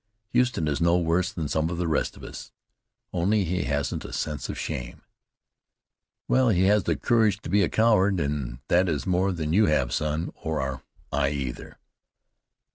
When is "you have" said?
9.53-9.93